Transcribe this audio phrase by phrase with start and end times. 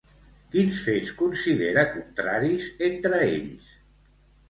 [0.55, 3.73] Quins fets considera contraris entre ells?